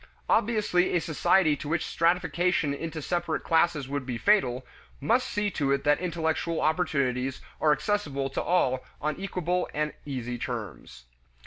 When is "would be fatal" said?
3.87-4.65